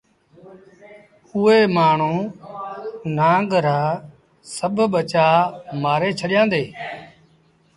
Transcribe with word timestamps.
اُئي 1.33 1.59
مآڻهوٚٚݩ 1.75 2.31
نآݩگ 3.17 3.51
رآ 3.65 3.79
سڀ 4.55 4.77
ٻچآ 4.91 5.27
مآري 5.81 6.09
ڇڏيآݩدي 6.19 6.63